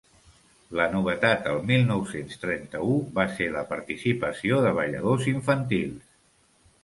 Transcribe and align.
La 0.77 0.85
novetat 0.93 1.49
el 1.49 1.59
mil 1.71 1.83
nou-cents 1.89 2.39
trenta-u 2.45 2.95
va 3.19 3.27
ser 3.35 3.51
la 3.57 3.63
participació 3.73 4.59
de 4.67 4.71
balladors 4.79 5.27
infantils. 5.35 6.11